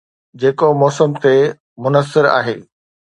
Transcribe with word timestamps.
جيڪو 0.39 0.67
موسم 0.81 1.09
تي 1.21 1.35
منحصر 1.83 2.25
آهي. 2.39 2.57